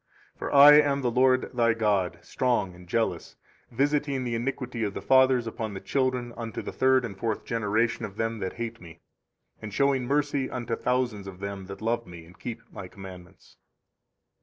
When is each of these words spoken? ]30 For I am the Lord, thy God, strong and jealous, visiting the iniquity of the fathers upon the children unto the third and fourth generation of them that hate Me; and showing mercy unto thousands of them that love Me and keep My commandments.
]30 0.39 0.39
For 0.39 0.51
I 0.55 0.73
am 0.79 1.01
the 1.03 1.11
Lord, 1.11 1.51
thy 1.55 1.75
God, 1.75 2.17
strong 2.23 2.73
and 2.73 2.89
jealous, 2.89 3.35
visiting 3.69 4.23
the 4.23 4.33
iniquity 4.33 4.83
of 4.83 4.95
the 4.95 5.01
fathers 5.03 5.45
upon 5.45 5.75
the 5.75 5.79
children 5.79 6.33
unto 6.35 6.63
the 6.63 6.71
third 6.71 7.05
and 7.05 7.15
fourth 7.15 7.45
generation 7.45 8.03
of 8.03 8.15
them 8.17 8.39
that 8.39 8.53
hate 8.53 8.81
Me; 8.81 8.99
and 9.61 9.71
showing 9.71 10.07
mercy 10.07 10.49
unto 10.49 10.75
thousands 10.75 11.27
of 11.27 11.39
them 11.39 11.67
that 11.67 11.83
love 11.83 12.07
Me 12.07 12.25
and 12.25 12.39
keep 12.39 12.63
My 12.71 12.87
commandments. 12.87 13.57